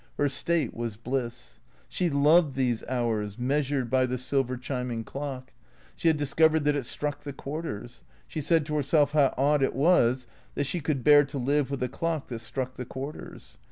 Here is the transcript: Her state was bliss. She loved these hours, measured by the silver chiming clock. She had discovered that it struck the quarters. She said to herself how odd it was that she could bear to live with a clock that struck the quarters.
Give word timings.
Her 0.17 0.29
state 0.29 0.73
was 0.73 0.97
bliss. 0.97 1.59
She 1.87 2.09
loved 2.09 2.55
these 2.55 2.83
hours, 2.89 3.37
measured 3.37 3.91
by 3.91 4.07
the 4.07 4.17
silver 4.17 4.57
chiming 4.57 5.03
clock. 5.03 5.53
She 5.95 6.07
had 6.07 6.17
discovered 6.17 6.63
that 6.65 6.75
it 6.75 6.87
struck 6.87 7.19
the 7.21 7.31
quarters. 7.33 8.01
She 8.27 8.41
said 8.41 8.65
to 8.65 8.73
herself 8.75 9.11
how 9.11 9.31
odd 9.37 9.61
it 9.61 9.75
was 9.75 10.25
that 10.55 10.63
she 10.65 10.79
could 10.79 11.03
bear 11.03 11.23
to 11.25 11.37
live 11.37 11.69
with 11.69 11.83
a 11.83 11.87
clock 11.87 12.29
that 12.29 12.39
struck 12.39 12.73
the 12.77 12.85
quarters. 12.85 13.59